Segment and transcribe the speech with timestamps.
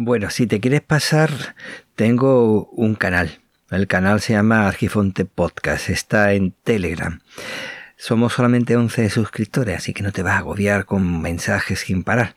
[0.00, 1.56] Bueno, si te quieres pasar,
[1.96, 3.40] tengo un canal.
[3.68, 7.18] El canal se llama Argifonte Podcast, está en Telegram.
[7.96, 12.36] Somos solamente 11 suscriptores, así que no te vas a agobiar con mensajes sin parar.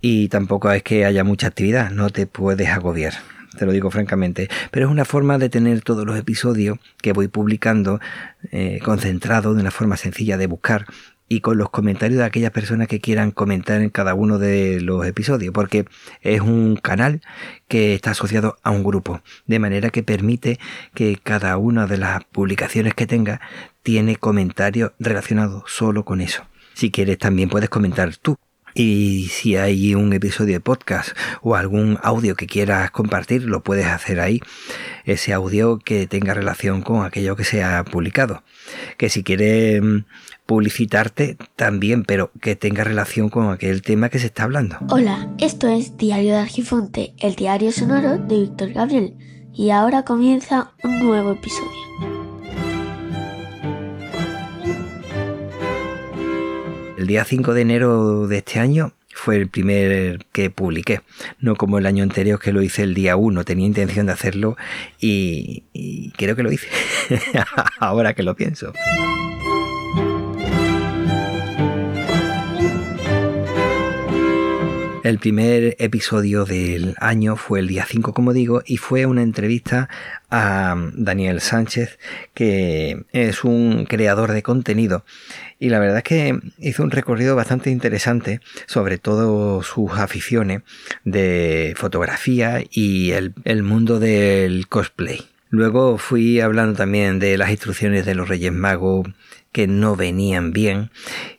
[0.00, 3.12] Y tampoco es que haya mucha actividad, no te puedes agobiar
[3.58, 7.28] te lo digo francamente, pero es una forma de tener todos los episodios que voy
[7.28, 8.00] publicando
[8.50, 10.86] eh, concentrado de una forma sencilla de buscar
[11.28, 15.06] y con los comentarios de aquellas personas que quieran comentar en cada uno de los
[15.06, 15.84] episodios, porque
[16.22, 17.20] es un canal
[17.68, 20.58] que está asociado a un grupo, de manera que permite
[20.94, 23.40] que cada una de las publicaciones que tenga
[23.82, 26.44] tiene comentarios relacionados solo con eso.
[26.74, 28.36] Si quieres también puedes comentar tú
[28.74, 33.86] y si hay un episodio de podcast o algún audio que quieras compartir, lo puedes
[33.86, 34.40] hacer ahí.
[35.04, 38.44] Ese audio que tenga relación con aquello que se ha publicado.
[38.96, 39.98] Que si quieres mm,
[40.48, 44.78] publicitarte también, pero que tenga relación con aquel tema que se está hablando.
[44.88, 49.14] Hola, esto es Diario de Argifonte, el diario sonoro de Víctor Gabriel.
[49.52, 51.68] Y ahora comienza un nuevo episodio.
[56.96, 61.02] El día 5 de enero de este año fue el primer que publiqué,
[61.40, 64.56] no como el año anterior que lo hice el día 1, tenía intención de hacerlo
[64.98, 66.68] y, y creo que lo hice,
[67.80, 68.72] ahora que lo pienso.
[75.08, 79.88] El primer episodio del año fue el día 5, como digo, y fue una entrevista
[80.28, 81.98] a Daniel Sánchez,
[82.34, 85.06] que es un creador de contenido.
[85.58, 90.60] Y la verdad es que hizo un recorrido bastante interesante sobre todo sus aficiones
[91.04, 95.26] de fotografía y el, el mundo del cosplay.
[95.48, 99.08] Luego fui hablando también de las instrucciones de los Reyes Magos
[99.52, 100.90] que no venían bien.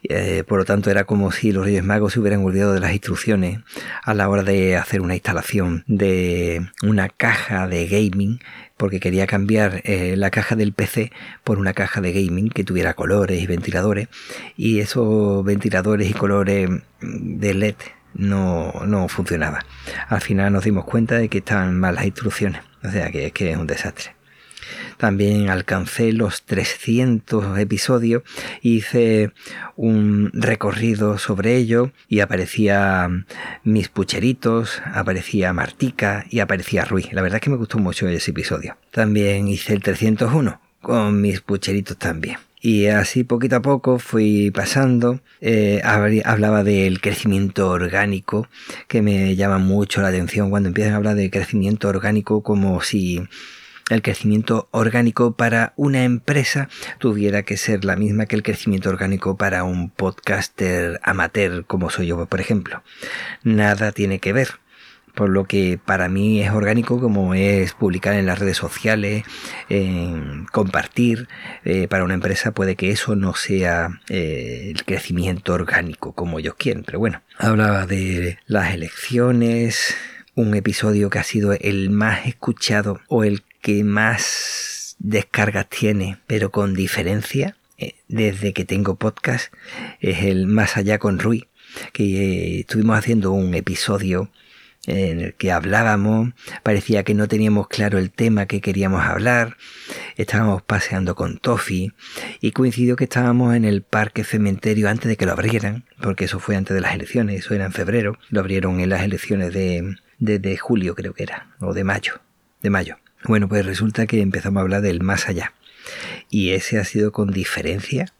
[0.03, 2.91] Eh, por lo tanto, era como si los Reyes Magos se hubieran olvidado de las
[2.91, 3.59] instrucciones
[4.03, 8.39] a la hora de hacer una instalación de una caja de gaming,
[8.77, 11.11] porque quería cambiar eh, la caja del PC
[11.43, 14.07] por una caja de gaming que tuviera colores y ventiladores.
[14.57, 16.69] Y esos ventiladores y colores
[17.01, 17.75] de LED
[18.13, 19.07] no, no.
[20.07, 22.61] Al final nos dimos cuenta de que estaban mal las instrucciones.
[22.83, 24.18] O sea que que es un desastre.
[24.99, 28.23] También alcancé los 300 episodios,
[28.61, 29.31] hice
[29.77, 33.09] un recorrido sobre ello y aparecía
[33.63, 37.13] mis pucheritos, aparecía Martica y aparecía Ruiz.
[37.13, 38.75] La verdad es que me gustó mucho ese episodio.
[38.91, 42.37] También hice el 301 con mis pucheritos también.
[42.61, 48.49] Y así poquito a poco fui pasando, eh, hablaba del crecimiento orgánico,
[48.89, 53.21] que me llama mucho la atención cuando empiezan a hablar de crecimiento orgánico como si
[53.89, 56.69] el crecimiento orgánico para una empresa
[56.99, 62.07] tuviera que ser la misma que el crecimiento orgánico para un podcaster amateur como soy
[62.07, 62.83] yo, por ejemplo.
[63.43, 64.49] Nada tiene que ver.
[65.15, 69.23] Por lo que para mí es orgánico como es publicar en las redes sociales,
[70.51, 71.27] compartir.
[71.65, 76.53] Eh, para una empresa puede que eso no sea eh, el crecimiento orgánico como ellos
[76.55, 76.83] quieren.
[76.83, 79.97] Pero bueno, hablaba de las elecciones,
[80.35, 86.51] un episodio que ha sido el más escuchado o el que más descargas tiene, pero
[86.51, 89.53] con diferencia, eh, desde que tengo podcast,
[89.99, 91.47] es el Más allá con Rui,
[91.93, 94.31] que eh, estuvimos haciendo un episodio
[94.87, 96.33] en el que hablábamos,
[96.63, 99.57] parecía que no teníamos claro el tema que queríamos hablar,
[100.15, 101.91] estábamos paseando con Tofi
[102.39, 106.39] y coincidió que estábamos en el parque cementerio antes de que lo abrieran, porque eso
[106.39, 109.95] fue antes de las elecciones, eso era en febrero, lo abrieron en las elecciones de,
[110.17, 112.21] de, de julio creo que era, o de mayo,
[112.61, 112.97] de mayo.
[113.25, 115.53] Bueno, pues resulta que empezamos a hablar del más allá.
[116.29, 118.13] Y ese ha sido con diferencia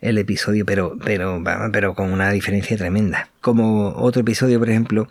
[0.00, 1.42] el episodio, pero, pero,
[1.72, 3.30] pero con una diferencia tremenda.
[3.40, 5.08] Como otro episodio, por ejemplo,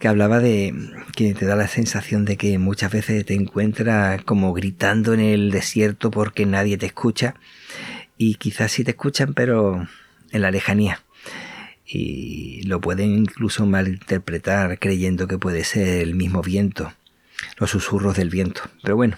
[0.00, 0.74] que hablaba de
[1.14, 5.50] que te da la sensación de que muchas veces te encuentras como gritando en el
[5.50, 7.34] desierto porque nadie te escucha.
[8.18, 9.86] Y quizás sí te escuchan, pero
[10.32, 11.02] en la lejanía.
[11.86, 16.92] Y lo pueden incluso malinterpretar creyendo que puede ser el mismo viento
[17.58, 18.62] los susurros del viento.
[18.82, 19.16] Pero bueno,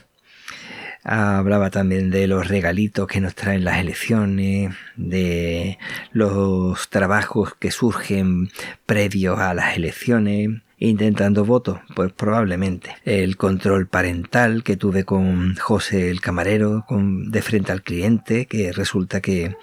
[1.05, 5.79] hablaba también de los regalitos que nos traen las elecciones, de
[6.13, 8.51] los trabajos que surgen
[8.87, 12.97] previos a las elecciones, intentando votos, pues probablemente.
[13.05, 18.73] El control parental que tuve con José el camarero, con, de frente al cliente, que
[18.73, 19.57] resulta que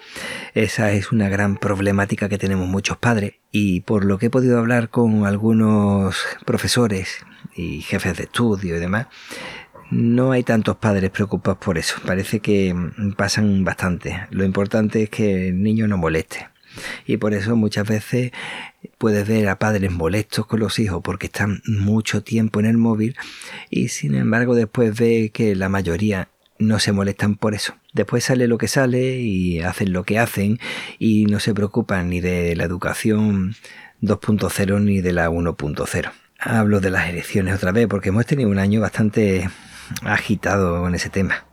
[0.54, 3.34] esa es una gran problemática que tenemos muchos padres.
[3.50, 7.24] Y por lo que he podido hablar con algunos profesores
[7.54, 9.06] y jefes de estudio y demás,
[9.90, 11.96] no hay tantos padres preocupados por eso.
[12.06, 12.74] Parece que
[13.16, 14.26] pasan bastante.
[14.30, 16.51] Lo importante es que el niño no moleste.
[17.06, 18.32] Y por eso muchas veces
[18.98, 23.16] puedes ver a padres molestos con los hijos porque están mucho tiempo en el móvil
[23.70, 26.28] y sin embargo después ve que la mayoría
[26.58, 27.74] no se molestan por eso.
[27.92, 30.58] Después sale lo que sale y hacen lo que hacen
[30.98, 33.54] y no se preocupan ni de la educación
[34.00, 36.12] 2.0 ni de la 1.0.
[36.38, 39.48] Hablo de las elecciones otra vez porque hemos tenido un año bastante
[40.02, 41.44] agitado con ese tema.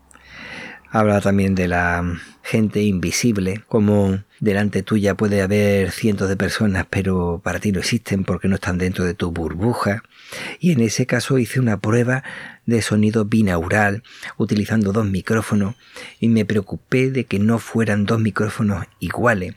[0.92, 2.04] Habla también de la
[2.50, 8.24] gente invisible, como delante tuya puede haber cientos de personas, pero para ti no existen
[8.24, 10.02] porque no están dentro de tu burbuja.
[10.60, 12.24] Y en ese caso hice una prueba
[12.66, 14.02] de sonido binaural
[14.38, 15.76] utilizando dos micrófonos
[16.20, 19.54] y me preocupé de que no fueran dos micrófonos iguales.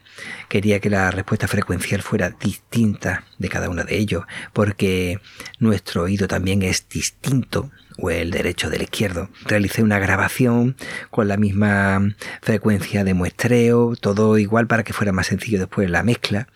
[0.51, 5.19] Quería que la respuesta frecuencial fuera distinta de cada uno de ellos, porque
[5.59, 9.29] nuestro oído también es distinto o el derecho del izquierdo.
[9.47, 10.77] Realicé una grabación
[11.11, 16.03] con la misma frecuencia de muestreo, todo igual para que fuera más sencillo después la
[16.03, 16.49] mezcla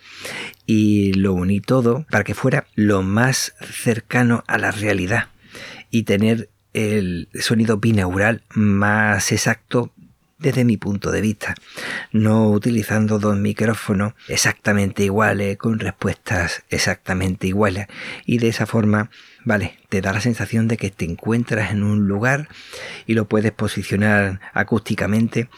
[0.67, 5.29] y lo uní todo para que fuera lo más cercano a la realidad
[5.91, 9.93] y tener el sonido binaural más exacto
[10.39, 11.55] desde mi punto de vista,
[12.13, 17.87] no utilizando dos micrófonos exactamente iguales, con respuestas exactamente iguales,
[18.27, 19.11] y de esa forma,
[19.47, 22.49] vale, te da la sensación de que te encuentras en un lugar
[23.07, 25.49] y lo puedes posicionar acústicamente,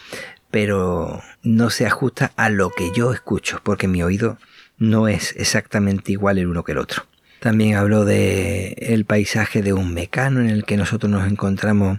[0.51, 4.39] pero no se ajusta a lo que yo escucho, porque mi oído
[4.77, 7.07] no es exactamente igual el uno que el otro.
[7.41, 11.99] También habló de el paisaje de un mecano en el que nosotros nos encontramos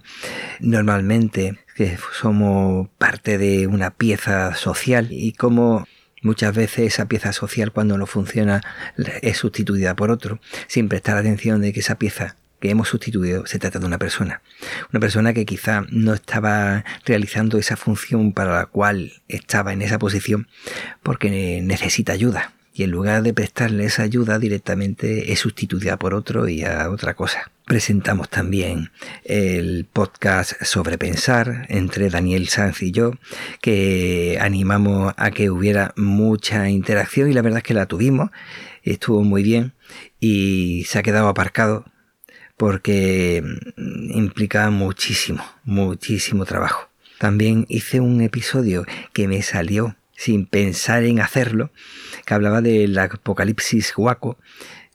[0.59, 5.87] normalmente, que somos parte de una pieza social y cómo
[6.21, 8.61] muchas veces esa pieza social cuando no funciona
[9.21, 13.57] es sustituida por otro, sin prestar atención de que esa pieza que hemos sustituido se
[13.57, 14.41] trata de una persona.
[14.91, 19.97] Una persona que quizá no estaba realizando esa función para la cual estaba en esa
[19.97, 20.47] posición
[21.03, 26.47] porque necesita ayuda y en lugar de prestarle esa ayuda directamente es sustituida por otro
[26.47, 27.51] y a otra cosa.
[27.65, 28.91] Presentamos también
[29.25, 33.15] el podcast sobre pensar entre Daniel Sanz y yo,
[33.59, 38.29] que animamos a que hubiera mucha interacción y la verdad es que la tuvimos,
[38.83, 39.73] estuvo muy bien
[40.21, 41.83] y se ha quedado aparcado
[42.55, 43.43] porque
[43.75, 46.87] implica muchísimo, muchísimo trabajo.
[47.17, 51.71] También hice un episodio que me salió sin pensar en hacerlo,
[52.25, 54.37] que hablaba del apocalipsis guaco,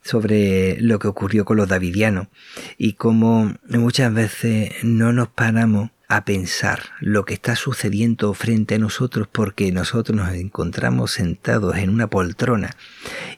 [0.03, 2.29] sobre lo que ocurrió con los davidianos
[2.77, 8.79] y cómo muchas veces no nos paramos a pensar lo que está sucediendo frente a
[8.79, 12.77] nosotros porque nosotros nos encontramos sentados en una poltrona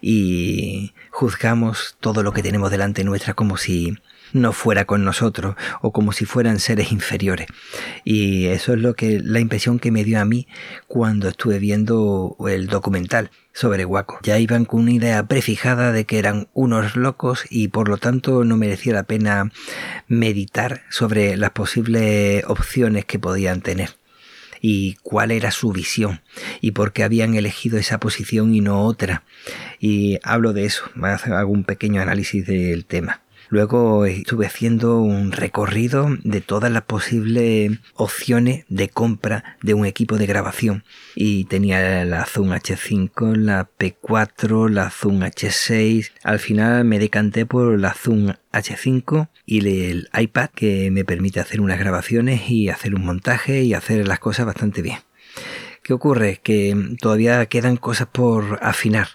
[0.00, 3.96] y juzgamos todo lo que tenemos delante nuestra como si
[4.32, 7.46] no fuera con nosotros o como si fueran seres inferiores.
[8.04, 10.46] Y eso es lo que la impresión que me dio a mí
[10.86, 14.18] cuando estuve viendo el documental sobre Waco.
[14.22, 18.44] Ya iban con una idea prefijada de que eran unos locos y por lo tanto
[18.44, 19.50] no merecía la pena
[20.08, 23.90] meditar sobre las posibles opciones que podían tener
[24.60, 26.22] y cuál era su visión
[26.60, 29.22] y por qué habían elegido esa posición y no otra.
[29.80, 33.20] Y hablo de eso, hago un pequeño análisis del tema.
[33.48, 40.16] Luego estuve haciendo un recorrido de todas las posibles opciones de compra de un equipo
[40.16, 40.84] de grabación.
[41.14, 46.10] Y tenía la Zoom H5, la P4, la Zoom H6.
[46.24, 51.60] Al final me decanté por la Zoom H5 y el iPad que me permite hacer
[51.60, 54.98] unas grabaciones y hacer un montaje y hacer las cosas bastante bien.
[55.82, 56.40] ¿Qué ocurre?
[56.42, 59.06] Que todavía quedan cosas por afinar,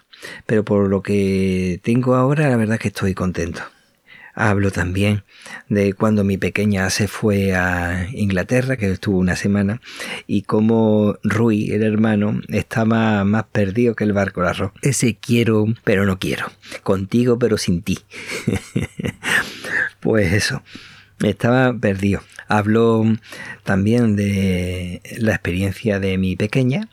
[0.46, 3.62] pero por lo que tengo ahora la verdad es que estoy contento.
[4.34, 5.24] Hablo también
[5.70, 9.82] de cuando mi pequeña se fue a Inglaterra, que estuvo una semana,
[10.28, 14.72] y cómo Rui, el hermano, estaba más perdido que el barco de arroz.
[14.82, 16.46] Ese quiero, pero no quiero.
[16.84, 18.00] Contigo, pero sin ti.
[20.00, 20.64] pues eso,
[21.20, 22.22] estaba perdido.
[22.48, 23.06] Hablo
[23.64, 26.90] también de la experiencia de mi pequeña,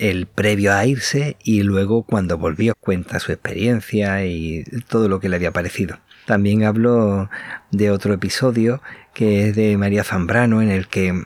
[0.00, 5.28] el previo a irse y luego cuando volvió cuenta su experiencia y todo lo que
[5.28, 5.98] le había parecido.
[6.26, 7.28] También hablo
[7.70, 8.82] de otro episodio
[9.14, 11.24] que es de María Zambrano en el que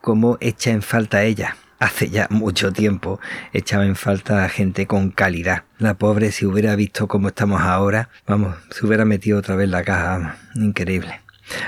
[0.00, 1.56] cómo echa en falta ella.
[1.80, 3.20] Hace ya mucho tiempo
[3.52, 5.64] echaba en falta a gente con calidad.
[5.78, 9.84] La pobre si hubiera visto cómo estamos ahora, vamos, se hubiera metido otra vez la
[9.84, 10.38] caja.
[10.56, 11.20] Increíble.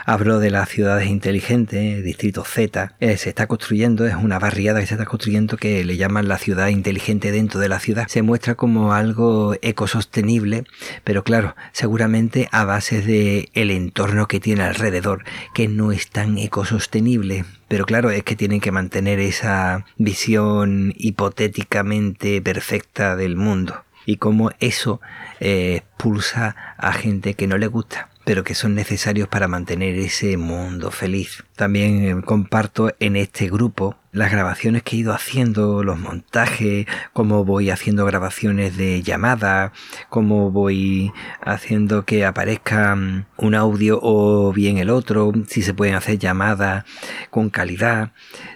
[0.07, 4.87] Hablo de las ciudades inteligentes, distrito Z, eh, se está construyendo, es una barriada que
[4.87, 8.07] se está construyendo que le llaman la ciudad inteligente dentro de la ciudad.
[8.09, 10.65] Se muestra como algo ecosostenible,
[11.05, 16.39] pero claro, seguramente a base de el entorno que tiene alrededor, que no es tan
[16.39, 17.45] ecosostenible.
[17.69, 24.51] Pero claro, es que tienen que mantener esa visión hipotéticamente perfecta del mundo y cómo
[24.61, 25.01] eso
[25.39, 30.37] eh, expulsa a gente que no le gusta pero que son necesarios para mantener ese
[30.37, 31.45] mundo feliz.
[31.57, 37.45] También eh, comparto en este grupo las grabaciones que he ido haciendo, los montajes, cómo
[37.45, 39.73] voy haciendo grabaciones de llamada,
[40.09, 45.95] cómo voy haciendo que aparezca mm, un audio o bien el otro, si se pueden
[45.95, 46.85] hacer llamadas
[47.31, 48.13] con calidad.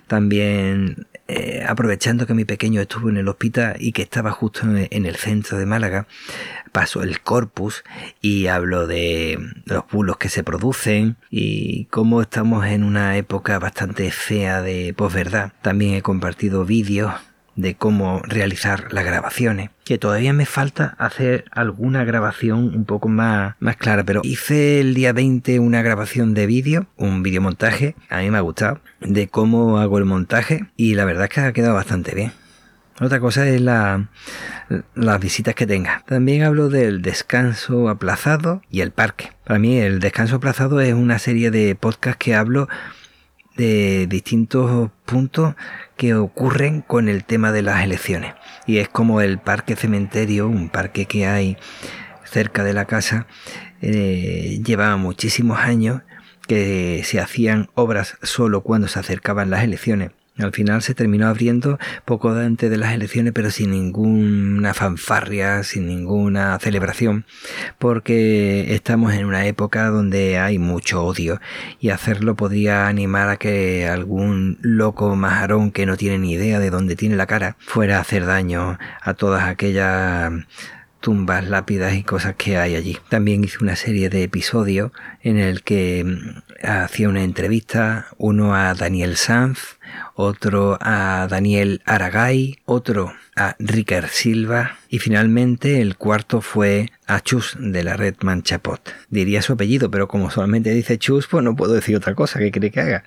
[0.08, 5.06] También eh, aprovechando que mi pequeño estuvo en el hospital y que estaba justo en
[5.06, 6.06] el centro de Málaga,
[6.72, 7.82] paso el corpus
[8.20, 14.10] y hablo de los bulos que se producen y cómo estamos en una época bastante
[14.10, 15.52] fea de posverdad.
[15.62, 17.12] También he compartido vídeos
[17.56, 19.70] de cómo realizar las grabaciones.
[19.84, 24.94] Que todavía me falta hacer alguna grabación un poco más, más clara, pero hice el
[24.94, 29.78] día 20 una grabación de vídeo, un videomontaje, a mí me ha gustado, de cómo
[29.78, 32.32] hago el montaje y la verdad es que ha quedado bastante bien.
[33.00, 34.08] Otra cosa es la,
[34.94, 36.04] las visitas que tenga.
[36.06, 39.32] También hablo del descanso aplazado y el parque.
[39.44, 42.68] Para mí el descanso aplazado es una serie de podcasts que hablo
[43.56, 45.54] de distintos puntos
[45.96, 48.34] que ocurren con el tema de las elecciones.
[48.66, 51.56] Y es como el parque cementerio, un parque que hay
[52.24, 53.26] cerca de la casa,
[53.80, 56.02] eh, llevaba muchísimos años
[56.48, 61.78] que se hacían obras solo cuando se acercaban las elecciones al final se terminó abriendo
[62.04, 67.24] poco antes de las elecciones, pero sin ninguna fanfarria, sin ninguna celebración,
[67.78, 71.40] porque estamos en una época donde hay mucho odio
[71.78, 76.70] y hacerlo podría animar a que algún loco majarón que no tiene ni idea de
[76.70, 80.32] dónde tiene la cara fuera a hacer daño a todas aquellas
[81.04, 82.96] tumbas, lápidas y cosas que hay allí.
[83.10, 88.72] También hice una serie de episodios en el que mm, hacía una entrevista, uno a
[88.72, 89.73] Daniel Sanz,
[90.14, 97.56] otro a Daniel Aragay, otro a Ricker Silva y finalmente el cuarto fue a Chus
[97.58, 98.94] de la red Manchapot.
[99.10, 102.50] Diría su apellido, pero como solamente dice Chus, pues no puedo decir otra cosa que
[102.50, 103.04] cree que haga.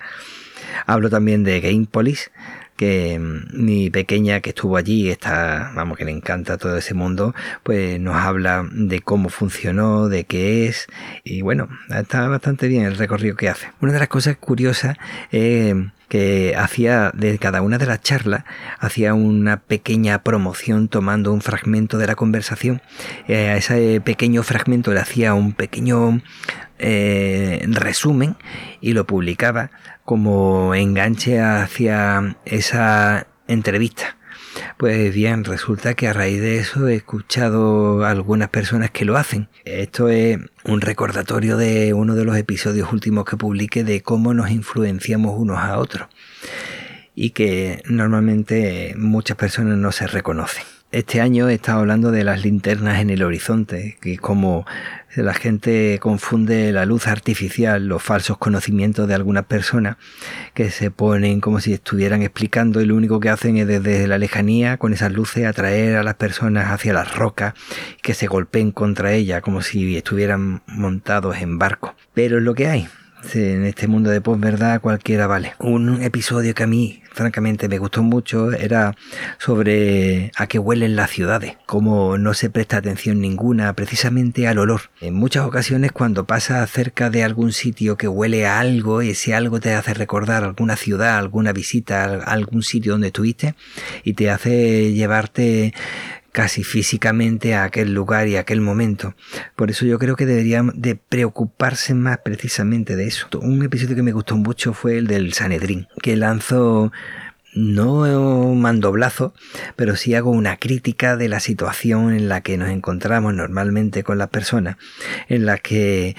[0.86, 2.30] Hablo también de Gamepolis,
[2.78, 7.34] que mm, mi pequeña que estuvo allí, está, vamos, que le encanta todo ese mundo,
[7.64, 10.86] pues nos habla de cómo funcionó, de qué es,
[11.24, 13.66] y bueno, está bastante bien el recorrido que hace.
[13.80, 14.96] Una de las cosas curiosas
[15.30, 15.74] es
[16.08, 18.44] que hacía de cada una de las charlas,
[18.78, 22.80] hacía una pequeña promoción tomando un fragmento de la conversación.
[23.26, 26.22] Eh, a ese pequeño fragmento le hacía un pequeño
[26.78, 28.36] eh, resumen
[28.80, 29.70] y lo publicaba
[30.04, 34.16] como enganche hacia esa entrevista.
[34.76, 39.16] Pues bien, resulta que a raíz de eso he escuchado a algunas personas que lo
[39.16, 39.48] hacen.
[39.64, 44.50] Esto es un recordatorio de uno de los episodios últimos que publiqué de cómo nos
[44.50, 46.08] influenciamos unos a otros
[47.14, 50.64] y que normalmente muchas personas no se reconocen.
[50.90, 54.64] Este año he estado hablando de las linternas en el horizonte, que como
[55.16, 59.98] la gente confunde la luz artificial, los falsos conocimientos de algunas personas
[60.54, 64.16] que se ponen como si estuvieran explicando y lo único que hacen es desde la
[64.16, 67.52] lejanía con esas luces atraer a las personas hacia las rocas
[68.00, 71.96] que se golpeen contra ellas como si estuvieran montados en barco.
[72.14, 72.88] Pero es lo que hay
[73.34, 75.54] en este mundo de verdad cualquiera vale.
[75.58, 78.94] Un episodio que a mí, francamente, me gustó mucho era
[79.38, 84.82] sobre a qué huelen las ciudades, cómo no se presta atención ninguna precisamente al olor.
[85.00, 89.60] En muchas ocasiones cuando pasas cerca de algún sitio que huele a algo, ese algo
[89.60, 93.54] te hace recordar alguna ciudad, alguna visita, algún sitio donde estuviste
[94.04, 95.74] y te hace llevarte
[96.32, 99.14] casi físicamente a aquel lugar y a aquel momento.
[99.56, 103.28] Por eso yo creo que deberían de preocuparse más precisamente de eso.
[103.40, 106.92] Un episodio que me gustó mucho fue el del Sanedrín, que lanzó
[107.54, 109.34] no mandoblazo,
[109.76, 114.18] pero sí hago una crítica de la situación en la que nos encontramos normalmente con
[114.18, 114.76] las personas,
[115.28, 116.14] en la que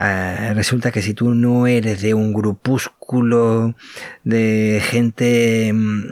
[0.00, 3.74] eh, resulta que si tú no eres de un grupúsculo
[4.24, 6.04] de gente mm,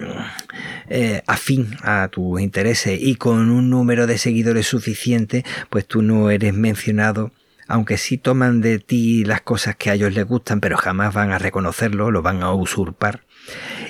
[0.88, 6.30] eh, afín a tus intereses y con un número de seguidores suficiente, pues tú no
[6.30, 7.32] eres mencionado
[7.68, 11.30] aunque sí toman de ti las cosas que a ellos les gustan, pero jamás van
[11.32, 13.24] a reconocerlo, lo van a usurpar.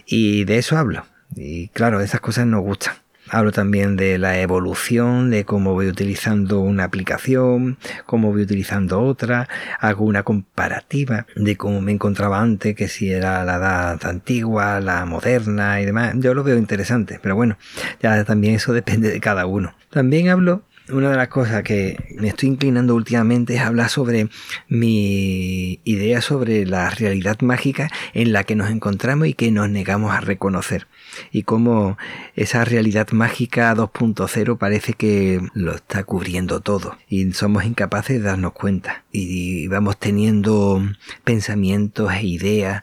[0.07, 1.05] Y de eso hablo.
[1.35, 2.95] Y claro, esas cosas nos gustan
[3.33, 9.49] hablo también de la evolución, de cómo voy utilizando una aplicación, cómo voy utilizando otra,
[9.81, 15.07] hago una comparativa de cómo me encontraba antes, que si era la edad antigua, la
[15.07, 16.15] moderna y demás.
[16.19, 17.57] Yo lo veo interesante, pero bueno,
[18.03, 19.75] ya también eso depende de cada uno.
[19.89, 24.29] También hablo una de las cosas que me estoy inclinando últimamente es hablar sobre
[24.69, 30.13] mi idea sobre la realidad mágica en la que nos encontramos y que nos negamos
[30.13, 30.89] a reconocer.
[31.31, 31.99] Y cómo
[32.35, 38.53] esa realidad mágica 2.0 parece que lo está cubriendo todo y somos incapaces de darnos
[38.53, 39.05] cuenta.
[39.13, 40.83] Y vamos teniendo
[41.25, 42.83] pensamientos e ideas.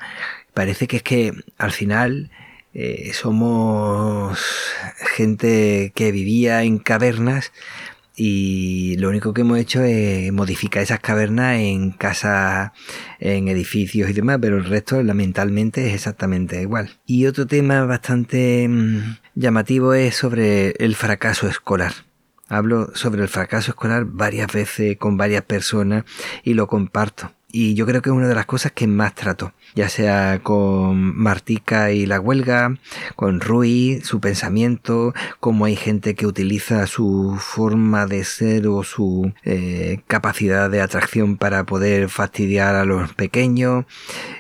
[0.53, 2.31] Parece que es que al final
[2.73, 4.39] eh, somos
[5.15, 7.51] gente que vivía en cavernas
[8.21, 12.71] y lo único que hemos hecho es modificar esas cavernas en casas,
[13.19, 16.97] en edificios y demás, pero el resto lamentablemente es exactamente igual.
[17.05, 21.93] Y otro tema bastante mm, llamativo es sobre el fracaso escolar.
[22.49, 26.03] Hablo sobre el fracaso escolar varias veces con varias personas
[26.43, 27.31] y lo comparto.
[27.51, 31.17] Y yo creo que es una de las cosas que más trato, ya sea con
[31.17, 32.77] Martica y la huelga,
[33.15, 39.33] con Rui, su pensamiento, cómo hay gente que utiliza su forma de ser o su
[39.43, 43.85] eh, capacidad de atracción para poder fastidiar a los pequeños.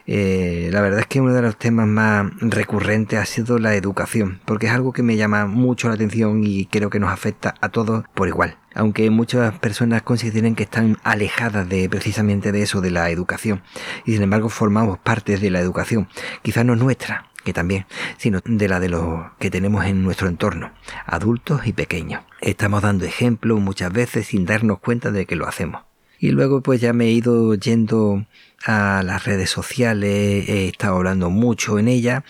[0.05, 4.39] Eh, la verdad es que uno de los temas más recurrentes ha sido la educación,
[4.45, 7.69] porque es algo que me llama mucho la atención y creo que nos afecta a
[7.69, 12.91] todos por igual aunque muchas personas consideren que están alejadas de precisamente de eso, de
[12.91, 13.61] la educación,
[14.05, 16.07] y sin embargo formamos parte de la educación,
[16.41, 17.85] quizás no nuestra, que también,
[18.17, 20.71] sino de la de los que tenemos en nuestro entorno,
[21.05, 22.23] adultos y pequeños.
[22.41, 25.83] Estamos dando ejemplo muchas veces sin darnos cuenta de que lo hacemos.
[26.21, 28.25] Y luego pues ya me he ido yendo
[28.65, 32.23] a las redes sociales, he estado hablando mucho en ellas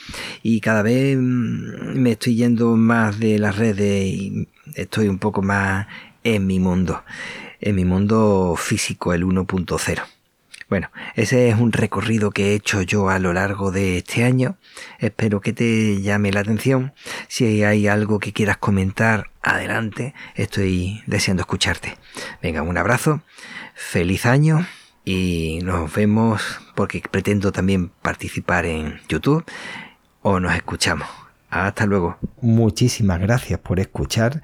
[0.43, 5.41] y cada vez mm, me estoy yendo más de las redes y estoy un poco
[5.41, 5.87] más
[6.23, 7.03] en mi mundo,
[7.61, 10.03] en mi mundo físico, el 1.0.
[10.69, 14.57] Bueno, ese es un recorrido que he hecho yo a lo largo de este año.
[14.99, 16.93] Espero que te llame la atención.
[17.27, 20.13] Si hay algo que quieras comentar, adelante.
[20.35, 21.97] Estoy deseando escucharte.
[22.43, 23.23] Venga, un abrazo.
[23.73, 24.67] Feliz año.
[25.03, 29.43] Y nos vemos porque pretendo también participar en YouTube.
[30.21, 31.07] O nos escuchamos.
[31.49, 32.19] Hasta luego.
[32.41, 34.43] Muchísimas gracias por escuchar